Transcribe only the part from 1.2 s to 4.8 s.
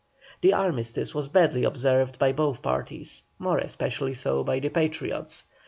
badly observed by both parties, more especially so by the